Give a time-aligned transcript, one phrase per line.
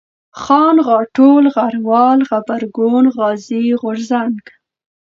[0.41, 4.39] خان، غاټول، غروال، غبرگون، غازي، غورځنگ